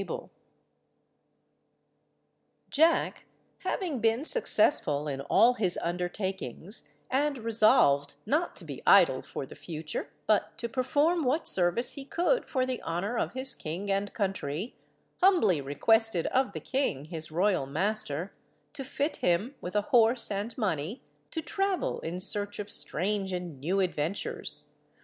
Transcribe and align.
WHITE, 0.01 0.09
1711.] 0.09 0.39
Jack, 2.71 3.25
having 3.59 3.99
been 3.99 4.25
successful 4.25 5.07
in 5.07 5.21
all 5.21 5.53
his 5.53 5.77
undertakings, 5.79 6.89
and 7.11 7.37
resolved 7.37 8.15
not 8.25 8.55
to 8.55 8.65
be 8.65 8.81
idle 8.87 9.21
for 9.21 9.45
the 9.45 9.53
future, 9.53 10.09
but 10.25 10.57
to 10.57 10.67
perform 10.67 11.23
what 11.23 11.45
service 11.47 11.91
he 11.91 12.03
could 12.03 12.45
for 12.47 12.65
the 12.65 12.81
honour 12.81 13.15
of 13.15 13.33
his 13.33 13.53
king 13.53 13.91
and 13.91 14.11
country, 14.15 14.75
humbly 15.21 15.61
requested 15.61 16.25
of 16.33 16.53
the 16.53 16.59
king, 16.59 17.05
his 17.05 17.29
royal 17.29 17.67
master, 17.67 18.33
to 18.73 18.83
fit 18.83 19.17
him 19.17 19.53
with 19.61 19.75
a 19.75 19.81
horse 19.93 20.31
and 20.31 20.57
money, 20.57 21.03
to 21.29 21.43
travel 21.43 21.99
in 21.99 22.19
search 22.19 22.57
of 22.57 22.71
strange 22.71 23.31
and 23.31 23.59
new 23.59 23.79
adventures. 23.79 24.67